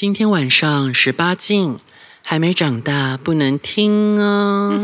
[0.00, 1.80] 今天晚上十八禁，
[2.24, 4.78] 还没长大不能听哦。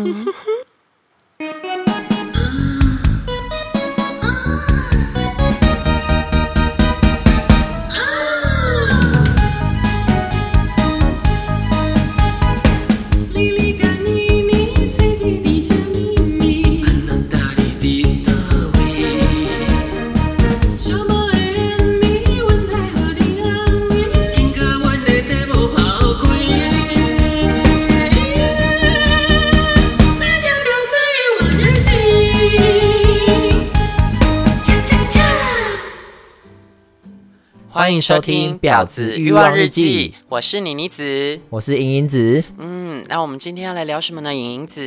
[37.95, 42.43] 欢迎收听《婊子欲望日记》，我是妮妮子，我是莹莹子。
[42.59, 44.35] 嗯，那我们今天要来聊什么呢？
[44.35, 44.81] 莹莹子，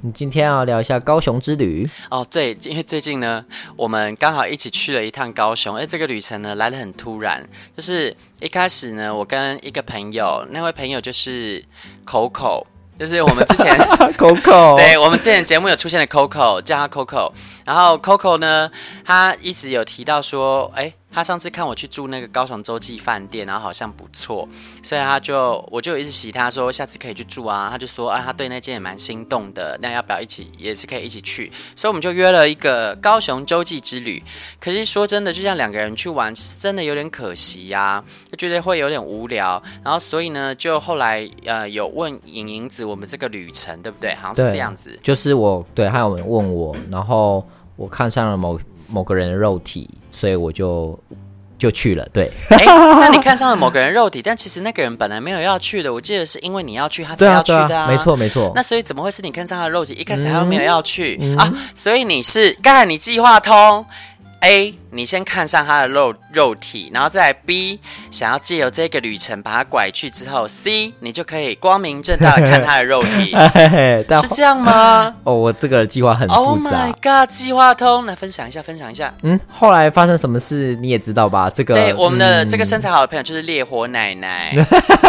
[0.00, 2.26] 你今天要聊一下高雄之旅哦。
[2.30, 3.44] 对，因为最近呢，
[3.76, 11.62] 我们刚好一起去了一趟高雄，而这个旅程呢来得很突然，就是一开始呢，我跟一个朋友，那位朋友就是
[12.06, 12.64] Coco，
[12.98, 13.76] 就是我们之前
[14.16, 17.30] Coco， 对，我们之前节目有出现的 Coco，叫他 Coco，
[17.66, 18.70] 然后 Coco 呢，
[19.04, 20.90] 他一直有提到说，哎。
[21.16, 24.46] 他上次看我去住那个高雄洲际饭店，然后好像不错，
[24.82, 27.68] 所以他就我就一直洗他说下次可以去住啊。
[27.70, 31.50] 他就说啊，他对那间也蛮心动的，那要不要一起也是可以一起去？
[31.74, 34.22] 所以我们就约了一个高雄洲际之旅。
[34.60, 39.62] 可是说真的，就像两个人去玩，真的有点可惜呀、啊，就觉得会有点无聊。
[39.82, 44.14] 然后所以呢，就后来呃有问影影子我们这个旅程对不对？
[44.16, 47.42] 好像是这样子，就是我对，还有人问我，然后
[47.74, 49.88] 我看上了某某个人的肉体。
[50.16, 50.98] 所以我就
[51.58, 52.32] 就去了，对。
[52.48, 52.64] 哎、欸，
[52.98, 55.92] 那你看上了某个人肉体，但其实那个人本来没有要去的。
[55.92, 57.66] 我记得是因为你要去，他才要去的啊。
[57.66, 58.50] 对啊，对啊，没错没错。
[58.54, 61.52] 那所以怎么会是你看上他的肉体，一开始还没有要去、嗯、啊？
[61.74, 63.84] 所以你是刚才你计划通
[64.40, 64.74] A。
[64.96, 67.78] 你先看上他的肉肉体，然后再来 B，
[68.10, 73.36] 想要借由这个旅程把他拐去之后，C，你就可以光明正大的看他的肉体，
[74.22, 75.14] 是这样吗？
[75.24, 76.40] 哦，我这个计划很复杂。
[76.40, 79.12] Oh my god，计划通，来分享一下，分享一下。
[79.20, 81.50] 嗯，后来发生什么事你也知道吧？
[81.50, 84.54] 这个对，我们的这个身材好的朋友就是烈火奶奶。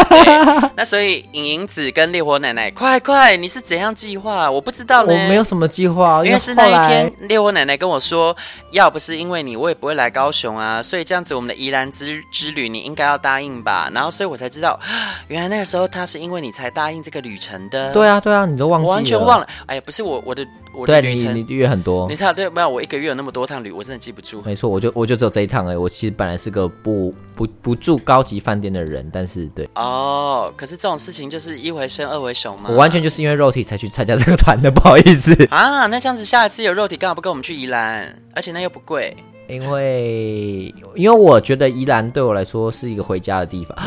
[0.75, 4.52] 那所以影影子跟烈火奶奶，快快，你是怎样计划？
[4.52, 5.14] 我不知道呢。
[5.14, 8.36] 我没有什么计划，因为是那一天烈火奶奶跟我说，
[8.72, 9.77] 要不是因为你，我也。
[9.78, 13.90] 不会来高雄啊，所以这样子我们的宜兰之之旅你应该要答应吧？
[13.94, 14.80] 然后所以我才知道，
[15.30, 17.94] 原来那个时候他是因为你才答应这个旅程的。
[17.94, 19.48] 对啊，对啊，你都忘记了，我完全忘了。
[19.68, 22.70] 哎呀，不是我，我的我的旅程你，你约很多，你看对没有？
[22.70, 24.42] 我一个月有那么多趟旅，我真的记不住。
[24.44, 25.78] 没错，我就我就只有这一趟哎。
[25.78, 32.70] 我其实本来是个不不不住高级饭店的人，但是对哦，可是这种事情就是一回生二回熟嘛。
[32.70, 35.88] 我完全就是因为肉体才去参加这个团的，不好意思啊。
[35.88, 39.16] 那这样子下一次有肉体，刚好不跟我们去宜兰，而且那又不贵。
[39.47, 43.78] 因为，因为我觉得宜兰对我来说是一个回家的地方。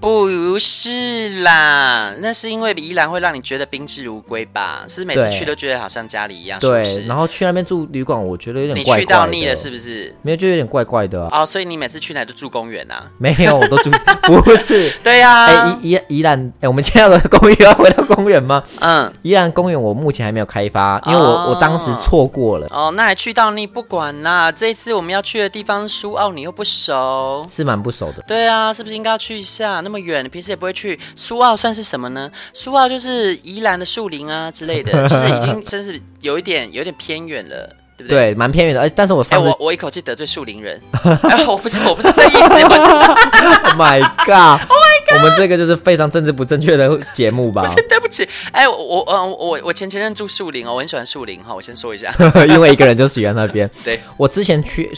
[0.00, 4.82] 不是啦，那是因为宜兰会让你觉得宾至如归吧？
[4.88, 6.82] 是每次去都觉得好像家里一样，对。
[6.84, 7.06] 是是？
[7.06, 9.00] 然后去那边住旅馆，我觉得有点怪怪的。
[9.00, 10.14] 你去到腻了是不是？
[10.22, 11.42] 没有，就有点怪怪的啊。
[11.42, 13.10] 哦，所以你每次去哪都住公园啊？
[13.18, 13.90] 没有，我都住
[14.22, 14.90] 不是。
[15.04, 15.46] 对呀、啊。
[15.46, 18.62] 哎，宜宜宜兰，哎，我们今天要的公园要回到公园吗？
[18.80, 22.66] 嗯，宜兰公园我目前还没有开发，因为我、哦、我当时错过了。
[22.70, 24.50] 哦，那还去到腻不管啦。
[24.50, 28.22] 这一次我们要去的地方苏澳，你又不熟，是蛮不熟的。
[28.26, 29.80] 对啊，是不是应该要去一下？
[29.80, 30.70] 那么远，你平时也不会。
[30.72, 32.30] 去苏澳算是什么呢？
[32.54, 37.68] 苏澳就是宜兰的树林啊之类的， 就是已经真是有一点有点偏远了，
[37.98, 38.30] 对不对？
[38.30, 38.88] 对，蛮偏远的。
[38.90, 40.80] 但是我上次、欸、我我一口气得罪树林人、
[41.24, 42.86] 哎， 我不是我不是这意思，我是。
[43.70, 45.18] Oh my god！Oh my god！
[45.18, 47.62] 我们这个就是非常政治不正确的节目吧？
[47.62, 48.26] 不是，对不起。
[48.52, 52.14] 哎、欸，我我我我前前任住树林哦，我很喜欢树林哈，我先说一下，
[52.48, 53.68] 因为一个人就喜欢那边。
[53.84, 54.90] 对，我之前去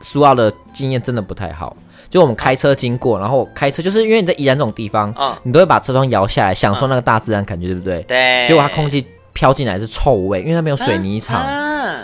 [0.00, 1.76] 苏澳的经验真的不太好。
[2.08, 8.02] 就我们开车经过，然后开车就是因为你在宜兰这种地方，嗯，你都会把车窗摇下来，享受那个大自然感觉，对不对？
[8.02, 8.44] 对。
[8.48, 11.46] 结果它空气飘进来是臭味，因为那边有水泥厂，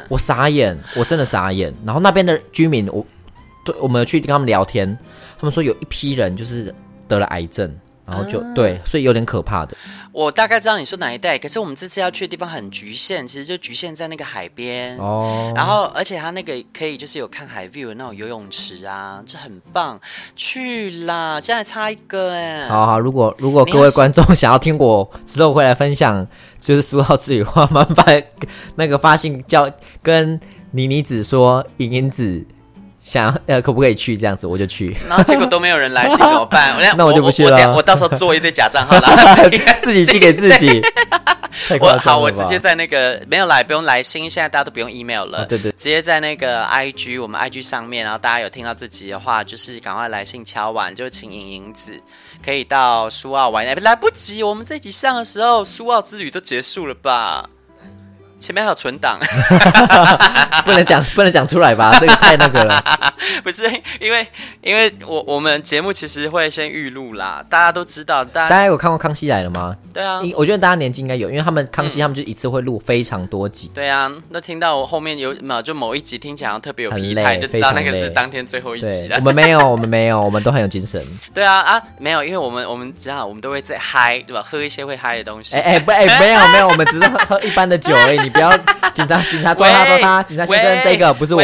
[0.08, 1.74] 我傻眼，我真的傻眼。
[1.84, 3.04] 然后那边的居民，我
[3.64, 4.96] 对，我们去跟他们聊天，
[5.40, 6.72] 他们说有一批人就是
[7.08, 7.68] 得了癌症。
[8.06, 9.76] 然后就、啊、对，所以有点可怕的。
[10.12, 15.52] 我大概知道你说哪一带，可是我们这次要去的地方很局限，其实就局限在那个海边哦。
[15.54, 20.00] 然后，而且它那个可以就是有看海 view 的那种游泳池啊，这很棒。
[20.34, 22.68] 去啦，现在差一个哎。
[22.68, 26.26] 好好，如果如果各位观众想要听我之后会来分享，
[26.60, 28.22] 就是苏澳之旅的话，麻烦
[28.76, 29.70] 那个发信叫
[30.02, 32.46] 跟妮妮子说，莹莹子。
[33.08, 34.96] 想呃可不可以去这样子，我就去。
[35.08, 36.74] 然后结果都没有人来信怎么办？
[36.76, 37.56] 我那我就不去了。
[37.68, 39.34] 我，我，我到时候做一堆假账号啦，
[39.80, 40.82] 自己寄给自己。
[41.80, 45.42] 我好，我直接在那个没有来，不用来信，现在大家都不用 email 了。
[45.42, 51.98] 哦、对对，直接在那个 IG 我们 IG 上面，然后大家有听到这集的话，就是赶快来信敲碗，就请影影子
[52.44, 53.64] 可以到苏澳玩。
[53.82, 57.48] 来不及，我们这集上的时候，苏澳之旅都结束了吧？
[58.38, 59.18] 前面还有存档，
[60.64, 61.96] 不能讲， 不能讲出来吧？
[61.98, 62.82] 这个太那个了。
[63.42, 63.64] 不是
[64.00, 64.26] 因为，
[64.60, 68.24] 因为我我们节目其实会先预录啦，大家都知道。
[68.24, 69.74] 大家，有看过《康熙来了》吗？
[69.92, 73.70] 对啊，我觉得大家年纪应该有，因为他们康熙他们就一次会录非常多集。
[73.74, 79.16] 对啊，那听到我后面有没有就某一集听起来特别有疲态，就知道那个是当天最后一集了。
[79.16, 81.02] 我们没有，我们没有，我们都很有精神。
[81.34, 84.44] 对啊啊，没有，因为我们我们知道我们都会在嗨，对吧？
[84.48, 85.56] 喝一些会嗨的东西。
[85.56, 88.50] 哎哎不哎没有没有，我们只是喝喝一般的酒而已，你不要
[88.92, 91.40] 紧张，警察抓他抓他，警察先生这个不是我，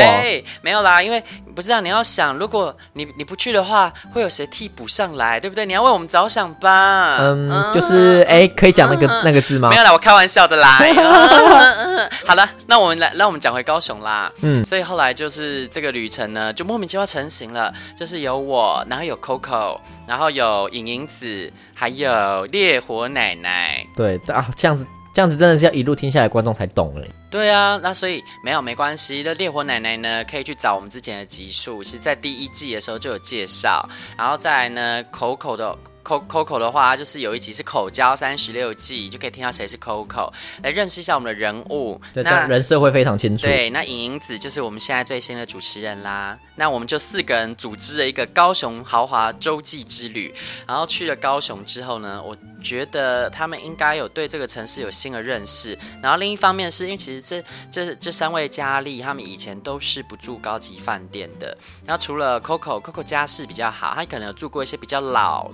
[0.63, 1.23] 没有啦，因为。
[1.55, 5.67] 不是啊，你要想，如果你你不去的话，会有谁替补上来，对不对？
[5.67, 7.19] 你要为我们着想吧。
[7.21, 9.69] 嗯，嗯就是哎，可以讲那个、嗯、那个字吗？
[9.69, 10.79] 没有啦，我开玩笑的啦。
[10.81, 14.33] 嗯、 好了，那我们来，让我们讲回高雄啦。
[14.41, 17.71] 嗯，所以后来就是这个旅程呢，就莫名其妙成型了。
[17.95, 23.87] 就是有我，然后有 Coco，然后有影影子，还有烈火奶奶。
[23.95, 24.87] 对啊，这样子。
[25.13, 27.09] 这样子真的是要一路听下来，观众才懂哎。
[27.31, 29.23] 对啊，那所以没有没关系。
[29.25, 33.89] 那烈火奶奶呢，可以去找我们之前的集数，其实在第一季的时候就有介绍。
[34.17, 35.77] 然后再来呢，口口的。
[36.03, 40.33] Coco 的话，就是有一集是口交三十六计，就可以听到谁是 Coco，
[40.63, 42.01] 来认识一下我们的人物。
[42.13, 43.47] 对，那人设会非常清楚。
[43.47, 46.39] 对，那影影子就是我们现在最新的主持人啦。
[46.57, 50.35] 那我们就四个人组织了一个高雄豪华洲际之旅，
[50.67, 55.79] 然后去了高雄之后呢，我觉得他们应该有对这个城市有新的认识。
[56.03, 61.57] 然后另一方面是因为其实这这这三位佳丽他们以前都是不住高级饭店的。
[61.87, 65.51] 然后除了 Coco，Coco 家世比较好，他可能有住过一些比较老。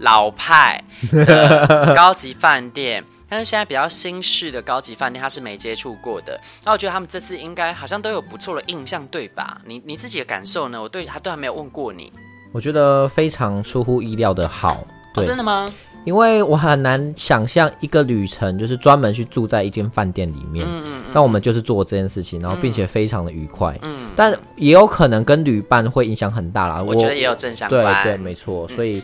[0.00, 6.38] 老派的高级饭店， 但是现在比较新式的高级饭店，他是没接触过的。
[6.64, 9.60] 那我觉得他们这次应该好像都有不错的印象，对吧？
[9.64, 10.80] 你你自己的感受呢？
[10.80, 12.12] 我对他都还没有问过你。
[12.52, 14.84] 我觉得非常出乎意料的好。
[15.14, 15.72] 哦，真的吗？
[16.04, 26.82] 因为我很难想象一个旅程就是专门去住在一间饭店里面，嗯嗯，那我们就是做这件事情，然后并且非常的愉快，嗯，但也有可能跟旅伴会影响很大啦。
[26.82, 28.66] 我觉得也有正相关，对对，没错。
[28.68, 29.02] 所以，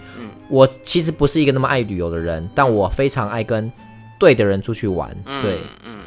[0.49, 3.71] 我其实不是一个那么爱旅游的人，但我非常爱跟
[4.19, 5.99] 对的人出去玩，对，嗯。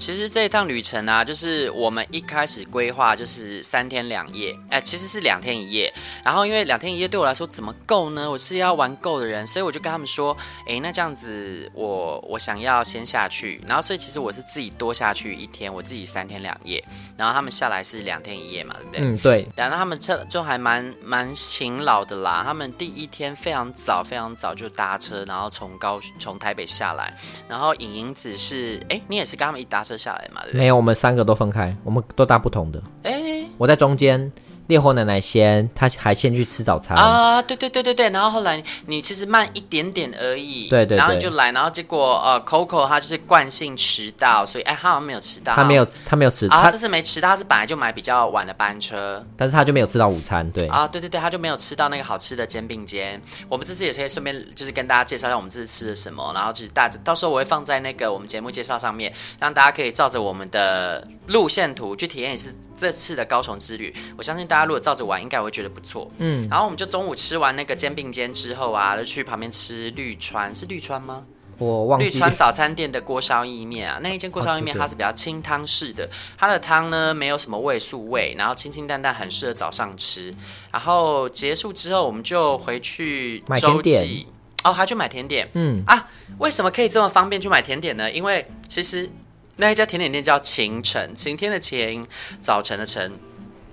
[0.00, 5.92] 其实这一趟旅程啊，就是我们一开始规划就是三天两夜，哎，其实是两天一夜。
[6.24, 8.28] 然后因为两天一夜对我来说怎么够呢？
[8.30, 10.34] 我是要玩够的人，所以我就跟他们说，
[10.66, 13.62] 哎，那这样子我我想要先下去。
[13.66, 16.82] 然后所以其实我是自己多下去一天，我自己三天两夜。
[17.18, 19.00] 然后他们下来是两天一夜嘛，对不对？
[19.02, 19.48] 嗯，对。
[19.54, 22.42] 然后他们这就还蛮蛮勤劳的啦。
[22.42, 27.14] 他们第一天非常早非常早就搭车，然后从高从台北下来。
[27.46, 30.00] 然后影影子是，哎，你也是跟他们一搭车。
[30.00, 30.40] 下来嘛？
[30.44, 32.82] 对对没有，我们三个都分开，我们都搭不同的。
[33.02, 34.32] 哎，我在中间。
[34.70, 37.42] 烈火奶奶先，她还先去吃早餐啊！
[37.42, 53.20] 对对对对对，然后后来你其实慢一点点而已，对对，对，然后你就来，然后结果呃，Coco 她就是惯性迟到，所以哎，她好像没有迟到，她没有她没有迟到，他这次没迟到，他是本来就买比较晚的班车，但是她就没有吃到午餐，对啊，对对对，她就没有吃到那个好吃的煎饼煎。
[53.48, 63.92] 我们这次也可以顺便就是跟大家介绍一下我们这次吃的什么，然后就是大到时候我会放在那个我们节目介绍上面，让大家可以照着我们的路线图去体验一次这次的高雄之旅。
[64.16, 65.40] 我相信大家如果照着玩，应该。
[65.40, 71.24] 我会觉得不错，嗯，然后我们就中午吃完那个煎饼煎之后啊，就去旁边吃绿川，是绿川吗？
[71.56, 80.34] 我忘记绿川早餐店的锅烧意面啊，那一间锅烧意面它是比较清汤式的，它的汤呢没有什么味素味，然后清清淡淡，很适合早上吃。
[80.70, 84.26] 然后结束之后，我们就回去买甜点
[84.64, 88.12] 哦，还去买甜点，嗯啊，为什么可以这么方便去买甜点呢？
[88.12, 89.10] 因为其实
[89.56, 92.06] 那一家甜点店叫晴晨，晴天的晴，
[92.42, 93.10] 早晨的晨。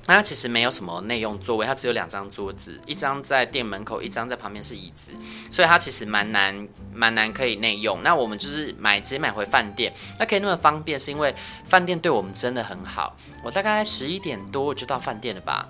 [0.08, 5.12] 那它其实没有什么内用座位，它只有两张桌子，一张在店门口，一张在旁边是椅子，
[5.52, 8.02] 所以它其实蛮难蛮难可以内用。
[8.02, 11.36] 那我们就是买直接买回饭店，那可以那么方便，是因为
[11.66, 13.16] 饭店对我们真的很好。
[13.44, 15.68] 我大概十一点多我就到饭店了吧，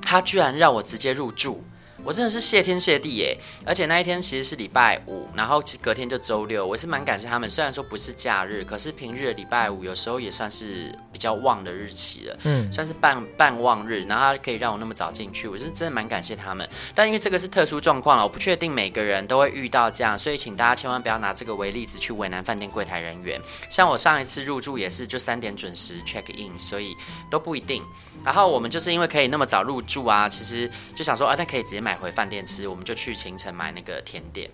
[0.00, 1.62] 他居然让我直接入住。
[2.04, 3.36] 我真的是谢天谢地耶！
[3.64, 7.48] 而且那一天其实是礼拜五，然后其实隔天就周六，我是蛮感谢他们。
[7.48, 16.68] 虽然说不是假日，可是平日的礼拜五有时候也算是比较旺的日期了，嗯，算是半半旺日，然后他可以让我那么早进去，我是真的蛮感谢他们。
[16.94, 23.40] 但因为这个是特殊状况了，我不确定每个人都会遇到这样，所以请大家千万不要拿这个为例子去为难饭店柜台人员。
[23.70, 26.94] 像我上一次入住也是就三点准时 check in，所以
[27.30, 27.82] 都不一定。
[28.24, 34.50] 然后我们就是因为可以那么早入住啊，其实就想说啊，那可以直接买回饭店吃，我们就去秦城买那个甜点。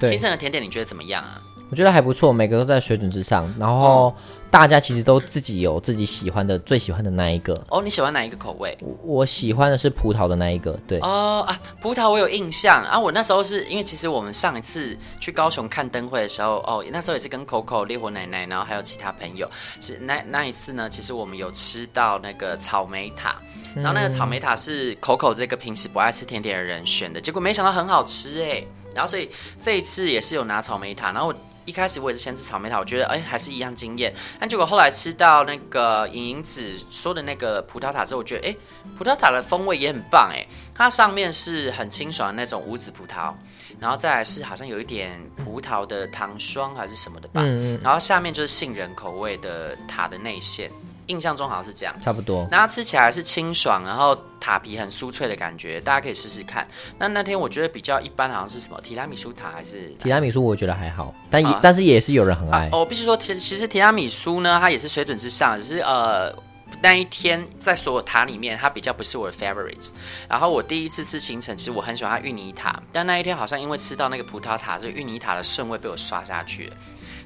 [0.00, 1.38] 对，清晨的甜点你觉得怎么样啊？
[1.72, 3.50] 我觉得还不错，每个都在水准之上。
[3.58, 4.14] 然后
[4.50, 7.58] 大家其实都自己有自己喜欢的，最喜欢的那一个。
[7.70, 8.76] 哦，你喜欢哪一个口味？
[8.82, 10.78] 我，我喜欢的是葡萄的那一个。
[10.86, 10.98] 对。
[11.00, 13.00] 哦啊，葡萄我有印象啊。
[13.00, 19.50] 我那时候是因为其实我们上一次去高雄看灯会的时候，哦，那时候也是跟 Coco 烈火奶奶，然后还有其他朋友。
[19.80, 23.36] 是那那一次呢，其实我们有吃到那个草莓塔，
[23.74, 28.62] 然后那个草莓塔是 Coco 这个平时不爱吃甜点的人选的，结果没想到很好吃哎。
[28.94, 31.32] 然后所以这一次也是有拿草莓塔，然后。
[31.64, 38.56] 一开始我也是先吃草莓塔，我觉得哎还是一样惊艳，但结果后来吃到那个莹莹子说的那个葡萄塔之后，我觉得哎
[38.98, 43.32] 葡萄塔的风味也很棒哎，它上面是很清爽的那种无籽葡萄，
[43.78, 50.70] 然后再来是好像有一点葡萄的糖霜还是什么的吧，嗯嗯，然后下面就是杏仁口味的塔的内馅。
[51.06, 52.46] 印象中好像是这样，差不多。
[52.50, 56.66] 然后吃起来是清爽，然后塔皮很酥脆的感觉，大家可以试试看。
[56.98, 60.44] 那那天我觉得比较一般，好像是什么提拉米苏塔还是提拉米苏？
[60.44, 62.68] 我觉得还好，但也、啊、但是也是有人很爱。
[62.72, 66.32] 哦、必须说，提其实提拉米苏呢，它也是水准之上，只是呃
[66.80, 69.90] 那一天在所有塔里面，它比较不是我的 favorite。
[70.28, 76.76] 然后我第一次吃清晨，其实我很喜欢它芋泥塔，但那一天好像因为吃到那个葡萄塔，所以芋泥塔的顺位被我刷下去了。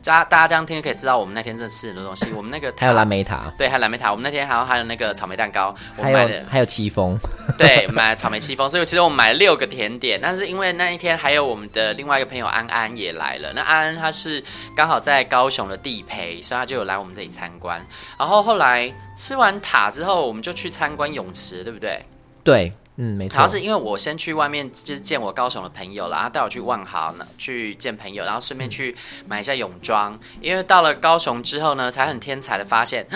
[0.06, 2.30] 大家大家这样听就可以知道，我们那天真的吃很多东西。
[2.32, 4.10] 我们那个还有蓝莓塔，对，还有蓝莓塔。
[4.10, 7.18] 我们那天还有还有那个草莓蛋糕，我们买的还有戚风，
[7.58, 8.70] 对，买了草莓戚风。
[8.70, 13.52] 所以其实我们买了六个甜点，但是因为那一天还有我们的另外一个朋友安安也来了。
[13.52, 14.42] 那安安他是
[14.76, 17.84] 刚好在高雄的地陪，所以他就有来我们这里参观。
[18.16, 22.04] 然后后来吃完塔之后，我们就去参观泳池，对不对？
[22.44, 22.72] 对。
[22.97, 23.37] 嗯，没错。
[23.37, 30.19] 主要是因为我先去外面就是见我高雄的朋友了，然后带我去万豪呢去见朋友，然后顺便去买一下泳装。
[30.41, 33.07] 因为到了高雄之后呢，才很天才的发现，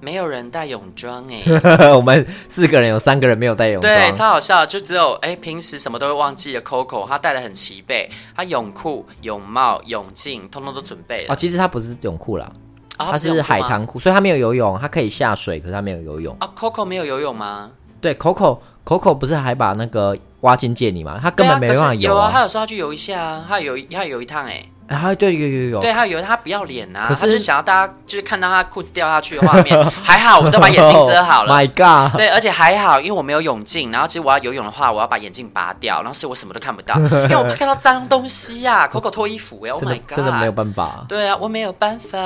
[0.00, 1.40] 没有人带泳装哎。
[1.94, 4.66] 我们四个人有三个人没有带泳装，对，超好笑。
[4.66, 11.32] 就只有哎，平时什么都会忘记的 Coco，他带的很齐备，他泳裤、泳帽、泳镜，通通都准备了。
[11.32, 12.50] 哦，其实他不是泳裤啦，
[12.98, 16.36] 他是海滩裤，所以他没有游泳，他可以下水，可是他没有游泳。
[16.40, 17.70] 啊，Coco 没有游泳吗？
[18.02, 18.58] 对，Coco。
[18.84, 21.16] Coco 不是还把那个挖金借你吗？
[21.22, 22.14] 他根本没办法游啊。
[22.14, 24.60] 有啊，他有说他去游一下啊，他有他有一趟哎。
[24.92, 31.52] 啊，对，有有有，对，他以为他不要脸呐，可是他就想要大家就是看到他裤子掉下去的画面， 还好我们都把眼镜遮好了。
[31.54, 36.94] My God，对，而且还好，因为我没有泳镜，然后其实我要游泳的话，我要把眼镜拔掉，然后所以我什么都看不到，
[37.24, 38.88] 因为我怕看到脏东西呀。
[38.92, 41.04] Coco 脱衣服哎，Oh my God，真的没有办法。
[41.08, 42.18] 对啊，我没有办法。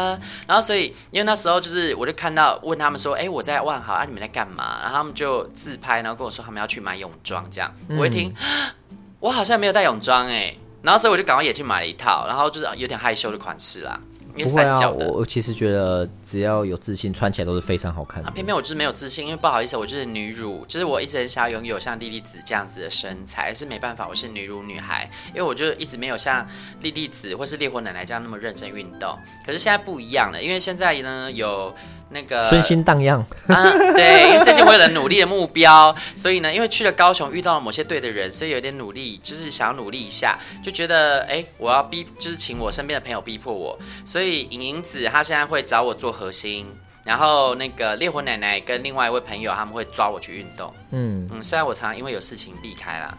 [0.46, 4.78] 然后所以因为那时候就是我就看到问他们说，哎，我在万豪啊，你们在干嘛？
[4.82, 8.34] 然后他们就自拍，然后跟我说他们要去买泳装，这样我一听，
[9.20, 10.54] 我好像没有带泳装哎。
[10.86, 14.00] 然后所以我就赶快也去买了一套，然后就是有点害羞的款式啦，
[14.36, 15.08] 因为三角的。
[15.08, 18.28] 我我其实觉得只要有自信，穿起来都是非常好看的。
[18.28, 26.46] 啊，偏偏我就是没有自信，因为不好意思，我就是女乳，就是我一直很想要拥有像莉莉子这样子的身材，是没办法，我是女乳女孩，因为我就一直没有像
[26.82, 29.18] 莉莉子或是烈火奶奶这样那么认真运动。
[29.44, 31.74] 可是现在不一样了，因为现在呢有。
[32.08, 46.66] 那个春心荡漾，啊，对，因为最近为了努力的目标，所以呢，因为去了高雄遇到了某些对的人，所以有点努力，就是想要努力一下，就觉得哎，我要逼，就是请我身边的朋友逼迫我，所以淫淫子她现在会找我做核心。
[47.04, 53.16] 然后那个烈火奶奶跟另外一位朋友他们会抓我去运动，嗯嗯，虽然我常常因为有事情避开啦，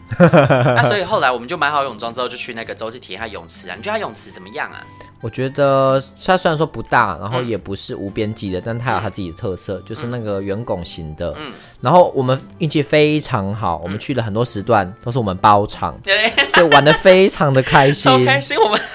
[0.76, 3.74] 那 所以后来我们就买好泳装之后就去那个洲际体验泳池啊。
[3.74, 4.84] 你觉得它泳池怎么样啊？
[5.20, 11.34] 我觉得它虽然说不大，然后也不是无边际的，嗯、但它有它自己的特色，就是那个圆拱形的。
[11.38, 18.80] 嗯，然后我们运气非常好，我们去了很多时段都是我们包场， 对、嗯，所以玩的非常的开心，超开心我们。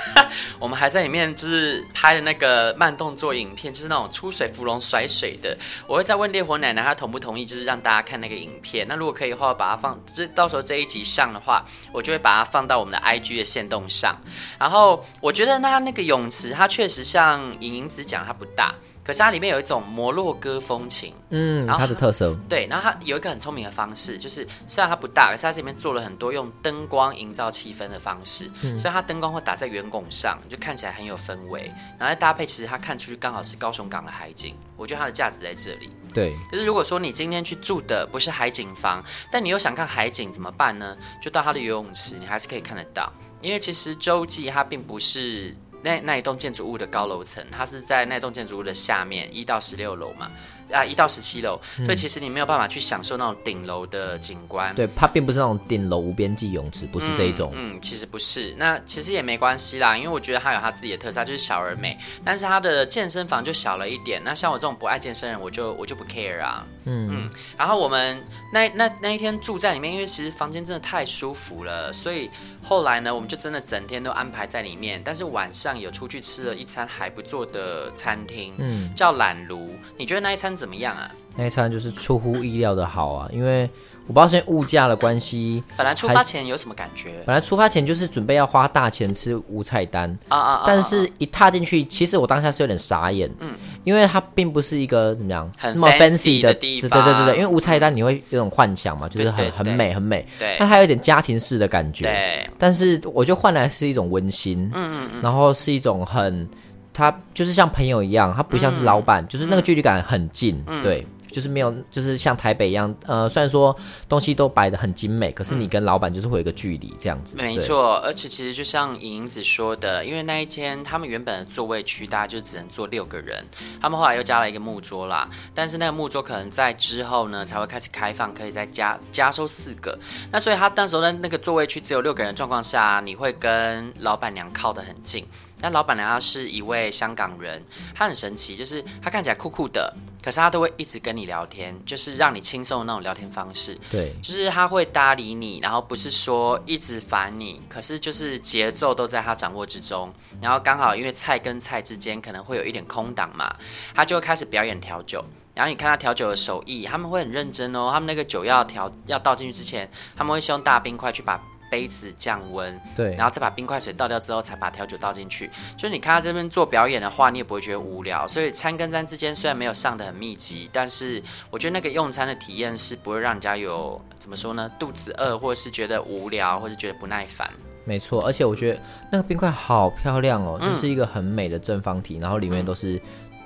[0.59, 5.55] 我们还在里面就是拍的那个慢动作影片，就是那种出水芙蓉甩水的。
[5.85, 8.87] 我会再问烈火奶奶，她同不同意，就是让大家看那个影片。
[8.87, 14.17] 那如果可以的话，把它放，就是到时候这一集上的话，我就会把它放到我们的 IG 的线动上。
[14.57, 18.73] 然后我觉得那那个泳池，它确实像莹莹子讲，它不大。
[19.05, 22.33] 可是它里面有一种摩洛哥风情，嗯，然后它的特色。
[22.47, 31.69] 对，然后它有一个很聪明的方式，就是虽然它不大，可是它这里面做了很多用灯光营造气氛的方式，嗯、所以它灯光会打在圆拱上，就看起来很有氛围。
[31.99, 35.89] 然后搭配，其实它看出去刚好是高雄港的海景，我觉得它的价值在这里。
[36.13, 40.95] 对，可是如果说你今天去住的不是海景房，但你又想看海景怎么办呢？
[41.21, 45.57] 就到它的游泳池，你还是可以看得到，因为其实洲际它并不是。
[45.83, 50.31] 那那一栋建筑物的高楼层，它是在那栋建筑物的下面一到十六楼嘛，
[50.71, 54.73] 啊，一到十七楼，嗯、所以其实你没有办法去享受那种顶楼的景观。
[54.73, 57.75] 对，它并不是那种顶楼无边际泳池，不是这一种嗯。
[57.75, 58.55] 嗯，其实不是。
[58.57, 61.97] 那其实也没关系啦，因为我觉得它有它自己的特色，就是小而美。
[62.23, 64.21] 但是它的健身房就小了一点。
[64.23, 66.65] 那像我这种不爱健身人，我就我就不 care 啊。
[66.85, 67.29] 嗯嗯。
[67.57, 72.29] 然后我们那那那一天住在里面，因为其实房间真的太舒服了，所以
[72.61, 75.01] 后来呢，我们就真的整天都安排在里面。
[75.03, 79.75] 但是晚上有出去吃了一餐还不错的餐厅，嗯，叫懒炉。
[79.97, 81.11] 你觉得那一餐怎么样啊？
[81.35, 83.67] 那一餐就是出乎意料的好啊，因为
[84.05, 87.23] 我不知道现在物价的关系，本来出发前有什么感觉？
[87.25, 106.47] 本来出发前就是准备要花大钱吃无菜单啊啊，但是一踏进去，其实我当下是有点傻眼，嗯，因为它并不是一个怎么样很那么 fancy 的地方，对对对对，因为无菜单你会有种幻想嘛，就是很很美很美，对，那它有点家庭式的感觉，对，但是我就换来是一种温馨，嗯嗯嗯，然后是一种很。
[106.95, 113.75] 他就是像朋友一样，他不像是老板，嗯、就是那个距离感很近，嗯、对，就是没有，就是像台北一样，呃，虽然说
[114.07, 117.35] 东西都摆的很精美，可是你跟老板就是会有一个距离这样子。
[117.37, 123.43] 没错，而且其实就像影影子说的，因为那一天他们原本的座位区大家就只能坐六个人，
[123.81, 129.97] 他们后来又加了一个木桌啦，但是那个木桌可能在之后呢才会开始开放，可以再加加收四个，
[130.31, 135.25] 那所以他那时候的那个座位区只有六个人状况下，你会跟老板娘靠得很近。
[135.63, 137.63] 但老板娘她是一位香港人，
[137.95, 143.79] 她很神奇，就是她看起来酷酷的，可是她都会一直跟你聊天，就是让你轻松的那种聊天方式。
[143.89, 150.13] 对，就是她会搭理你，然后不是说一直烦你，可是就是节奏都在她掌握之中。
[150.41, 153.55] 然后刚好因为菜跟菜之间可能会有一点空档嘛，
[153.95, 155.23] 她就会开始表演调酒。
[155.55, 161.39] 然后你看他调酒的手艺，他们会很认真哦，他们那个酒要调要倒进去之前，他们会先用大冰块去把。
[161.73, 165.49] 杯子降温，对，然后再把冰块水倒掉之后，才把调酒倒进去。
[165.75, 168.27] 就是你看他这边做表演的话，你也不会觉得无聊。
[168.27, 174.69] 所以餐跟餐之间虽然没有上的很密集，但是我觉得那个用餐的体验是不会让人家有怎么说呢？
[174.77, 177.49] 肚子饿，或者是觉得无聊，或者是觉得不耐烦。
[177.83, 178.79] 没错，而且我觉得
[179.11, 183.01] 那个冰块好漂亮哦，就是一个很美的正方体，嗯、然后里面都是。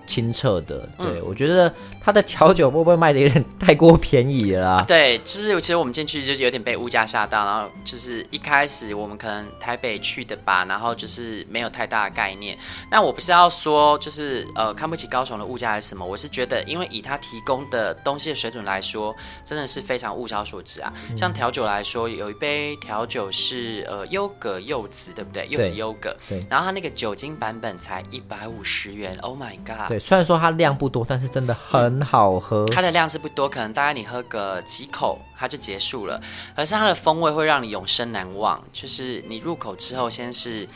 [0.07, 1.71] 清澈的，对、嗯、我觉得
[2.01, 4.85] 它的调酒会不会卖的有点太过便宜了啦？
[4.87, 12.57] 对，就是其实我们进去就有点被物价吓到，然后就是一开始我们可能台北去的吧，然后就是没有太大的概念。
[12.89, 19.13] 那我不是要说就是呃看不起高雄的物价还是什么，我是觉得因为以它提供的东西的水准来说，
[19.45, 20.93] 真的是非常物超所值啊。
[21.09, 25.45] 嗯、像调酒来说，有一杯调酒是呃优格柚子，对不对？
[25.49, 26.45] 柚子优格，对。
[26.49, 29.96] 然后它那个酒精版本才一百五十元，Oh my god！
[29.99, 32.65] 虽然说它量不多，但是真的很好喝。
[32.67, 36.21] 它的量是不多，可能大概你喝个几口它就结束了，
[36.55, 38.61] 可是它的风味会让你永生难忘。
[38.73, 40.67] 就是你入口之后，先是。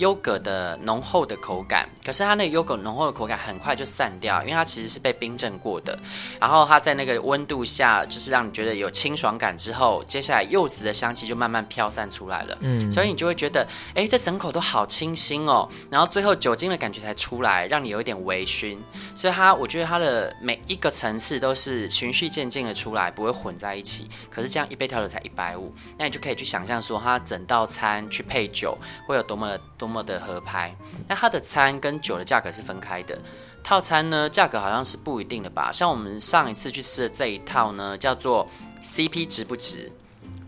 [0.00, 5.96] 优格的浓厚的口感，可是它那个优格浓厚的口感很快就散掉，因为它其实是被冰镇过的。
[6.40, 12.56] 然后它在那个温度下，就是让你觉得有清爽感之后，接下来柚子的香气就慢慢飘散出来了。
[12.60, 15.68] 嗯，所以你就会觉得，哎，这整口都好清新哦。
[15.90, 18.78] 然后最后酒精的感觉才出来，让你有一点微醺。
[19.14, 24.08] 所以它，我觉得它的每一个层次都是循序渐进的出来，不会混在一起。
[24.30, 29.89] 可是这样一杯调酒才一百五，那你就可以去想象说，它整道餐去配酒会有多么的多。
[29.90, 30.74] 么的合拍，
[31.08, 33.18] 那它的餐跟酒的价格是分开的。
[33.62, 35.70] 套餐呢，价格好像是不一定的吧？
[35.70, 38.48] 像我们上一次去吃的这一套呢，叫做
[38.82, 39.92] CP 值不值？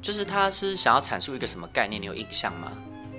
[0.00, 2.00] 就是他是想要阐述一个什么概念？
[2.00, 2.72] 你有印象吗？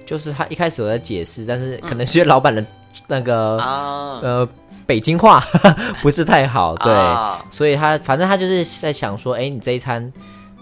[0.04, 2.66] 就是他一开始我在解释，但是可能是老板的
[3.08, 4.50] 那个、嗯、呃
[4.88, 5.40] 北京话
[6.02, 10.12] 不是太好，对，哦、所以他反正他就是在想说，哎、欸，你这一餐，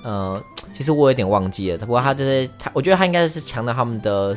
[0.04, 0.44] 呃，
[0.78, 1.78] 其实我有点忘记了。
[1.78, 4.36] 不过他就是他，我觉得他应该是强调他们的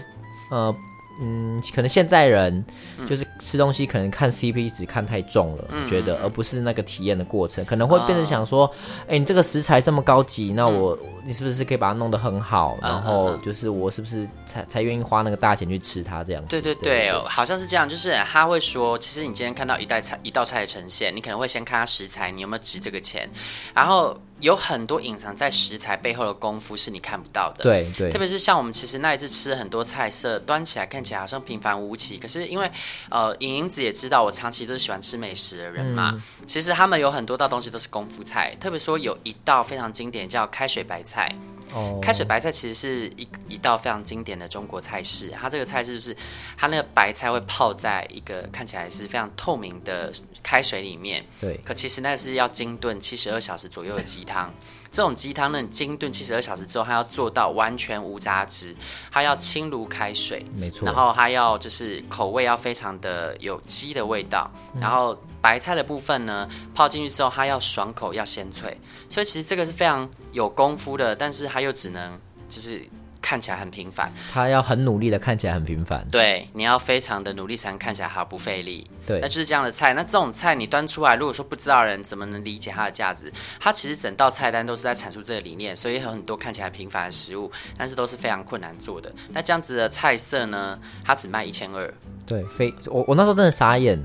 [0.51, 0.73] 呃。
[1.21, 2.65] 嗯，可能现在人
[3.09, 12.77] 就是吃东西，可能看 CP 值看太重了，嗯、觉得，而不是那个体验的过程，可能会变成想说，哎、哦欸，你这个食材这么高级，那我、嗯、你是不是可以把它弄得很好？
[12.83, 16.49] 然后就是我是不是才才愿意花那个大钱去吃它这样子？
[16.49, 23.29] 对对对，好像是这样，就是他会说，其实你今天看到一道菜一道菜的呈现，你可能会先看它食材，你有没有值这个钱，
[23.75, 24.17] 然后。
[24.45, 32.71] 有很多隐藏在食材背后的功夫是你看不到的，对对，特别是像我们其实那一次吃了很多菜色，端起来看起来好像平凡无奇，可是因为
[33.09, 41.35] 呃，莹莹子也知道我长期都是喜欢吃美食的人嘛，嗯、其实他们有很多道东西都是功夫菜，特别说有一道非常经典叫开水白菜。
[41.73, 45.31] 哦，开水白菜其实是一一道非常经典的中国菜式。
[45.31, 46.17] 它这个菜式就是，
[46.57, 51.25] 它那个白菜会泡在一个看起来是非常透明的开水里面。
[51.41, 54.53] 对，可其实那是要精炖七十二小时左右的鸡汤。
[54.93, 58.77] 这种鸡汤呢，精炖七十二小时之后，它要做到完全无杂质，
[59.11, 60.87] 它要清如开水，没错。
[60.87, 64.51] 然后它要就是口味要非常的有鸡的味道，
[64.81, 65.19] 然后。
[65.45, 68.75] 白菜的部分呢，泡进去之后它要爽口，要鲜脆，
[69.11, 72.83] 所以其实这个是非常有功夫的，但是它又只能就是。
[73.27, 76.07] 看起来很平凡，它要很努力的看起来很平凡。
[76.13, 78.87] 对，你要非常的努力才能看起来毫不费力。
[79.07, 79.95] 对，那就是这样的菜。
[79.95, 83.33] 那这种菜你端出来，如果说不知道的人怎么能理解它的价值？
[83.59, 89.11] 它其实整道菜单都是在阐述这个理念，所以有很多看起来平凡的食物，但是都是非常困难做的。
[89.31, 91.91] 那这样子的菜色呢，它只卖一千二。
[92.27, 93.99] 对，非我我那时候真的傻眼，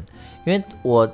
[0.45, 1.06] 因为我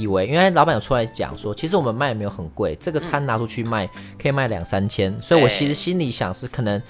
[0.00, 6.80] 以为，因为老板有出来讲说，其实我们卖也没有很贵，这个餐拿出去卖、嗯、可以卖两三千，所以我其实心里想是可能。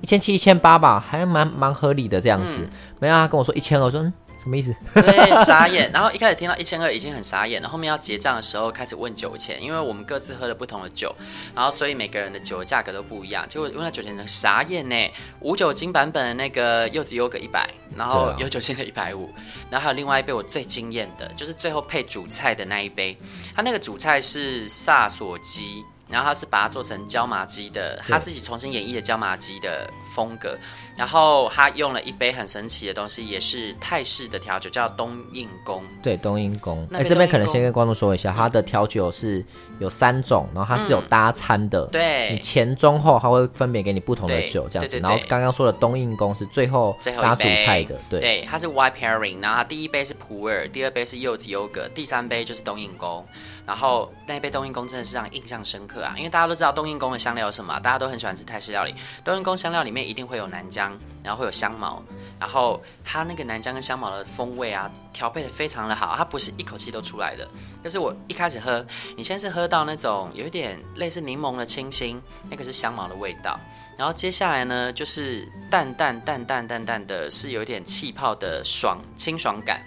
[0.00, 2.58] 一千七、一千八吧，还蛮蛮合理的这样子。
[2.62, 4.74] 嗯、没有他跟我说一千二，我说嗯，什么意思？
[4.94, 5.88] 对，傻眼。
[5.94, 11.14] 然后一开始听到一千二已经很傻眼了，后面要结账的时候开始问酒钱，因为我们各自喝了不同的酒，
[11.54, 13.48] 然后所以每个人的酒的价格都不一样。
[13.48, 15.12] 结果问到酒钱，傻眼呢。
[15.40, 19.30] 无酒精版本的那个柚子优格一百，然后有酒精的一百五，
[19.70, 23.16] 然后还有另外一杯我最惊艳的，就是最后配主菜的那一杯，
[23.54, 25.84] 它那个主菜是萨索鸡。
[26.08, 30.56] 然后他是把它做成椒麻鸡的，他自己重新演绎的椒麻鸡的风格。
[30.96, 35.82] 然后他用了一杯很神奇的东西，也是泰式的调酒，叫冬荫功。
[36.02, 36.86] 对，冬荫功。
[36.92, 39.44] 哎，这边可能先跟观众说一下，它的调酒是
[39.78, 41.86] 有三种，然后它是有搭餐的。
[41.86, 44.92] 对、嗯，你前中后，它会分别给你不同的酒，这样子。
[44.94, 47.98] 对对对对，然后刚刚说的冬荫功是最后搭主菜的。
[48.10, 49.40] 对，对，它是 white pairing。
[49.40, 53.24] 然后它第一杯是普洱，第二杯是柚子优格，第三杯就是冬荫功。
[53.64, 58.92] 然后那一杯冬阴功真的是让印象深刻啊，因为大家都知道冬阴功的香料有什么，大家都很喜欢吃泰式料理。
[59.24, 62.02] 冬阴功香料里面一定会有南姜，然后会有香茅，
[62.38, 67.48] 然后它那个南姜跟香茅的风味啊，调配的非常的好，它不是一口气都出来的。
[67.82, 68.84] 就是我一开始喝，
[69.16, 73.58] 你先是喝到那种有一点类似柠檬的清新，那个是香茅的味道，
[73.96, 79.82] 然后接下来呢就是淡淡淡淡淡淡的，是有一点气泡的爽清爽感。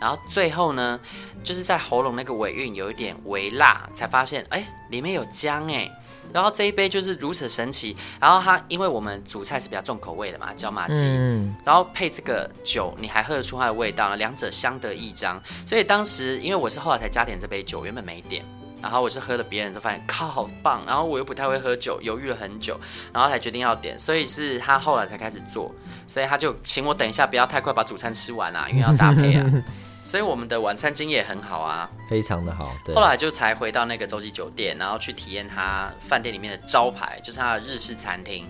[0.00, 0.98] 然后最后呢，
[1.44, 5.88] 就是在喉咙那个尾韵有一点微辣，才发现哎，里面有姜哎。
[6.32, 7.96] 然后这一杯就是如此神奇。
[8.20, 15.40] 然后它因为我们主菜是比较重口味的嘛，椒麻鸡，嗯、然后配这个酒，你还喝得出它的味道，两者相得益彰。
[15.66, 18.44] 所以当时因为我是后来才加点这杯酒，原本没点，
[18.80, 20.82] 然后我是喝了别人就发现靠好棒。
[20.86, 22.78] 然后我又不太会喝酒，犹豫了很久，
[23.12, 23.98] 然后才决定要点。
[23.98, 25.72] 所以是他后来才开始做，
[26.06, 29.46] 所以他就请我等一下，不要太快把主餐吃完啊，因为要搭配啊。
[30.04, 32.74] 所以我们的晚餐经验也很好啊，非常的好。
[32.84, 38.48] 对，后来就才回到那个洲际酒店，然后去体验他饭店里面的招牌，就是他的日式餐厅。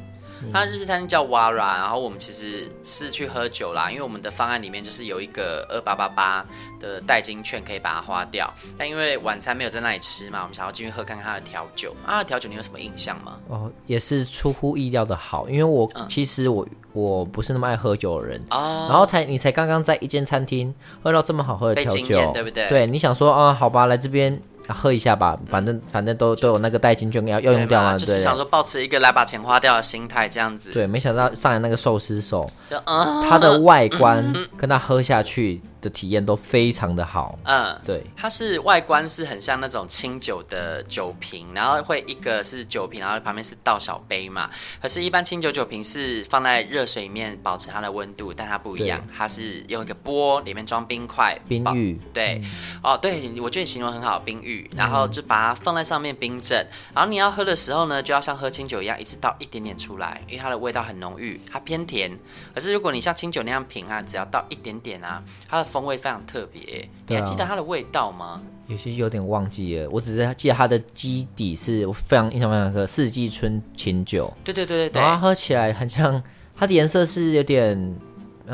[0.50, 6.44] 它日式餐厅叫 Wara，然后我们其实是去喝酒啦，因为我们的方案里面就是有一个二八八八
[6.80, 11.94] 的代金券可以把它花掉，但因为晚餐没有在那里吃嘛，我们想要进去喝看看它的调酒。
[12.06, 13.36] 啊，调酒你有什么印象吗？
[13.48, 22.68] 哦，也是出乎意料的好，因为我、嗯、其实我我不是那么爱喝酒的人，哦、然后才你才刚刚在一间餐厅喝到这么好喝的调酒，对不对？
[22.68, 24.40] 对，你想说啊，好吧，来这边。
[24.68, 30.70] 啊、喝一下吧，反正反正都都有那个代金券要要用掉嘛，就是想说保持一个来把钱花掉的心态这样子。
[30.72, 35.60] 对，没想到上来那个寿司手，嗯、它的外观跟它喝下去。
[35.82, 44.48] 的体验都非常的好，嗯，对，它是外观是很像那种清酒的酒瓶，然后会一个是酒瓶，然后旁边是倒小杯嘛。
[44.80, 56.64] 可是，一般清酒酒瓶是放在热水里面保持它的温度，但它不一样，它是用一个钵里面装冰块，冰浴，对，嗯、哦，对，我觉得你形容很好，冰浴，然后就把它放在上面冰镇，
[56.94, 62.16] 然后你要喝的时候呢，就要像喝清酒一样，一直倒一点点出来，因为它的味道很浓郁，它偏甜。
[62.54, 68.26] 可是如果你像清酒那样品啊，只要倒一点点啊，它的风味非常特别，你还记得它的味道吗？
[68.26, 74.32] 啊、有些有点忘记了，我只是记得它的基底是我非常印象非常深刻，四季春琴酒。
[74.44, 76.22] 对对对对对，然后它喝起来很像，
[76.54, 77.96] 它的颜色是有点。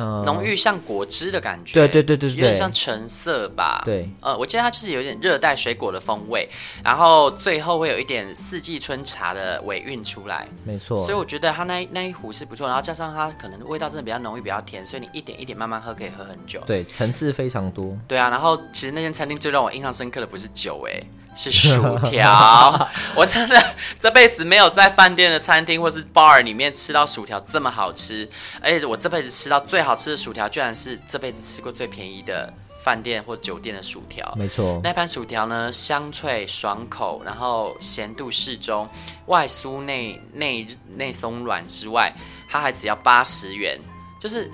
[0.00, 3.82] 嗯，浓郁像果汁的感觉，对对对对，有点像橙色吧。
[3.84, 6.48] 对，呃，我记得它就是有点热带水果的风味，
[6.84, 10.46] 然后最后会有一点四季春茶的尾韵出来。
[10.62, 16.62] 没错，所以我觉得它那那一壶是不错，然后加上它可能味道真的比较浓郁，比较甜，所以你一点一点慢慢喝可以喝很久。
[16.64, 17.98] 对，层次非常多。
[18.06, 21.02] 对啊，然后其实那间餐厅最让我印象深刻的不是酒，哎。
[21.38, 28.29] 是薯条， 我真的这辈子没有在饭店的餐厅或是 bar 里面吃到薯条这么好吃，
[28.61, 34.35] 而且我这辈子吃到最好吃的薯条，居然是这辈子吃过最便宜的饭店或酒店的薯条。
[34.37, 38.88] 没错，那盘薯条呢，香脆爽口，然后咸度适中，
[39.27, 42.12] 外酥内内内松软之外，
[42.51, 43.79] 它还只要八十元，
[44.20, 44.51] 就是。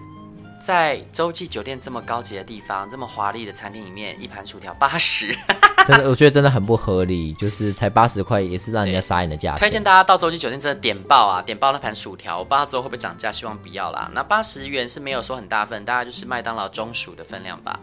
[0.65, 5.27] 在洲际酒店这么高级的地方，这么华丽的餐厅里面，一盘薯条八十，
[5.87, 9.59] 真的，我觉得真的很不合理，就是才八十块，也是让人家傻眼的价钱。
[9.59, 14.11] 推荐大家到洲际酒店真的点爆啊，点爆那盘薯条，我不知道之后会不会涨价，希望不要啦。
[14.15, 17.79] 那八十元是没有说很大份，大概就是麦当劳中薯的分量吧。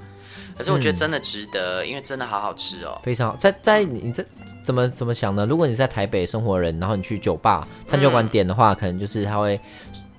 [0.57, 3.35] 可可是我觉得真的值得，嗯、因为真的好好吃哦，非常好。
[3.37, 4.25] 在在你这
[4.63, 5.45] 怎么怎么想呢？
[5.45, 9.61] 如果你在台北生活的人，然后你去酒吧、餐酒馆点的话，嗯、可能就是他会。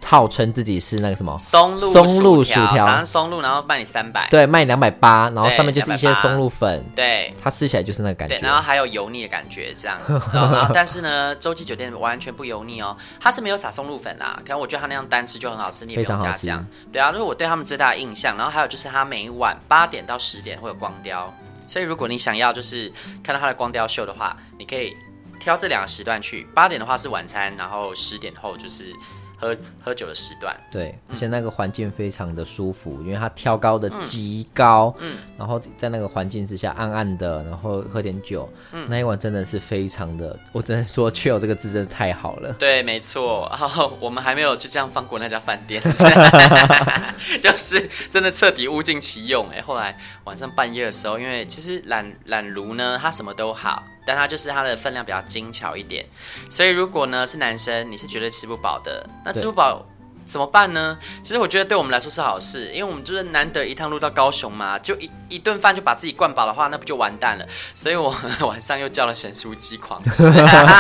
[0.05, 9.99] 号称自己是那个什么松露松露薯条，早上松露，然后卖你三百，对，卖两百八，然后上面就是一些松露粉，对，它吃起来就是那个感觉，然后还有油腻的感觉，这样，
[10.33, 21.33] 然后但是呢，洲际酒店完全不油腻哦，它是没有撒松露粉啦，可能我觉得它那样单吃就很好吃，你也不用加酱，对啊，因为我对他们最大的印象，然后还有就是它每晚八点到十点会有光雕，
[21.67, 24.95] 所以如果你想要就是看到它的光雕秀的话，你可以
[25.41, 28.93] 挑这两个时段去，八点的话是晚餐，然后十点后就是。
[29.43, 42.53] 喝喝酒的时段，对，而且那个环境非常的舒服，嗯、因为它挑高的极高，嗯，然后在那个环境之下暗暗的，然后喝点酒，嗯，那一晚真的是非常的，我只能说 chill 这个字真的太好了。
[42.53, 45.83] 对，没错，然后我们还没有就这样放过那家饭店，
[47.43, 49.61] 就是真的彻底物尽其用哎。
[49.61, 53.83] 后来晚上半夜的时候，因为其实懒懒炉呢，它什么都好。
[54.07, 56.05] 但它就是它的分量比较精巧一点，
[56.51, 59.09] 所以如果呢是男生，你是绝对吃不饱的。
[59.25, 59.85] 那吃不饱
[60.25, 60.99] 怎么办呢？
[61.23, 67.47] 其实我觉得对我们来说是好事，因为我们就是难得一趟路到高雄嘛，就一一顿饭就把自己灌饱的话，那不就完蛋了？
[67.75, 68.15] 所以我
[68.47, 70.31] 晚上又叫了神酥鸡狂吃。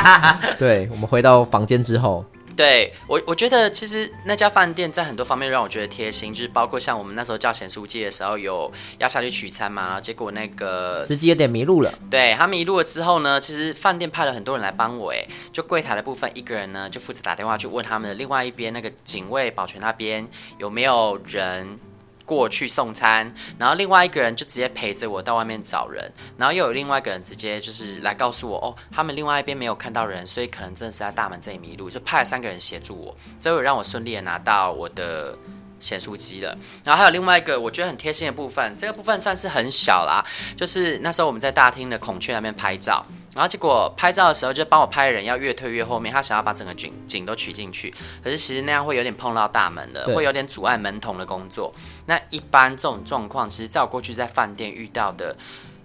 [0.58, 2.24] 对，我们回到房间之后。
[2.56, 11.92] 对我，我觉得其实那家饭店在很多方面让我觉得贴心，就是包括像我们那时候叫咸酥鸡的时候，有要下去取餐嘛，结果那个司机有点迷路了。
[12.10, 21.78] 对，他迷路了之后呢，其实饭店派了很多人来帮我，哎，就柜台的部分一个人呢就负责打电话去问他们的另外一边那个警卫保全那边有没有人。
[22.24, 35.36] 过去送餐，然后另外一个人就直接陪着我到外面找人，然后又有另外一个人直接就是来告诉我，哦，他们另外一边没有看到人，所以可能真的是在大门这里迷路，就派了三个人协助我，最后让我顺利的拿到我的
[35.80, 36.56] 咸酥鸡了。
[36.84, 40.24] 然后还有另外一个我觉得很贴心的部分，这个部分算是很小啦，
[40.56, 43.04] 就是那时候我们在大厅的孔雀那边拍照。
[43.34, 47.92] 然后结果拍照的时候，就帮我拍的人要越退越后面，他想要把整个景景都取进去，
[48.22, 51.72] 可是其实那样会有点碰到大门的，会有点阻碍门童的工作。
[52.06, 55.36] 那一般这种状况，其实在我过去在饭店遇到的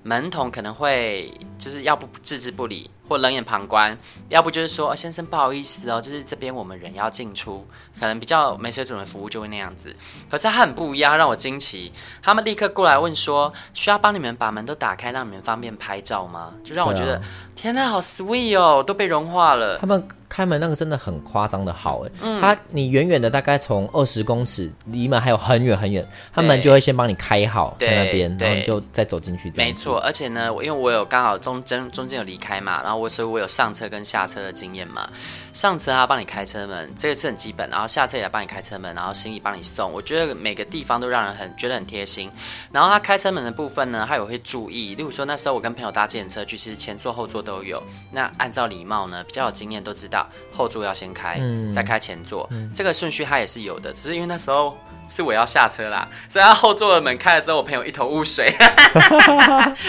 [0.04, 2.90] 门童，可能会就是要不置之不理。
[3.08, 3.98] 或冷眼旁观，
[4.30, 7.66] 要不就是说，先生不好意思哦，就是这边我们人要进出，
[8.00, 9.96] 可能比较没水准的服务就会那样子。
[10.30, 11.92] 可是他很不一样，让我惊奇，
[12.22, 16.54] 他们立刻过来问说，需要帮你们把门都打开，让你们方便拍照吗？
[16.64, 17.22] 就让我觉得，啊、
[17.56, 19.78] 天呐，好 sweet 哦，都被融化了。
[19.78, 29.50] 他们开门那个真的很夸张的好哎，嗯、他你远远的大概从二十公尺离门还有很远很远，他们就会先帮你开好在那边，然后你就再走进去。
[29.56, 32.97] 没错，而且呢，因为我有刚好中间中间有离开嘛，然后。
[32.98, 35.10] 我所以，我有上车跟下车的经验嘛。
[35.54, 37.70] 上车他帮你开车门，这个是很基本。
[37.70, 39.92] 然后下车也来帮你开车门，然后行李帮你送。
[39.92, 42.32] 我觉得每个地方都让人很觉得很贴心。
[42.72, 44.96] 然后他开车门的部分呢，他也会注意。
[44.96, 47.82] 例如说那时候我跟朋友搭计程车去，其实前座后座都有。
[48.12, 52.48] 那按照礼貌呢，比较有经验都知道后座要先开，嗯、再开前座。
[52.52, 54.78] 嗯、这个顺序他也是有的，只是因为那时候。
[55.10, 58.54] 是我要下车啦，所以他后座的门开了之后，我朋友一头雾水，